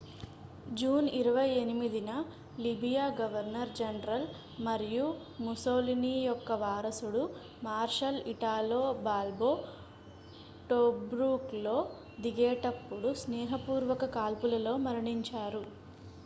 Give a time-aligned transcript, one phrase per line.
[0.75, 2.11] June 28న
[2.59, 4.25] Libya governor general
[4.67, 5.05] మరియు
[5.45, 7.21] Mussolini యొక్క వారసుడు
[7.63, 9.51] మార్షల్ ఇటాలో బాల్బో
[10.69, 11.77] టోబ్రూక్లో
[12.21, 15.63] దిగేటప్పుడు స్నేహపూర్వక కాల్పులలో మరణించారు